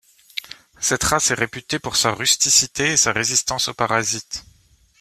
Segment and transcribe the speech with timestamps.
[0.79, 4.43] Cette race est réputée pour sa rusticité et sa résistance aux parasites.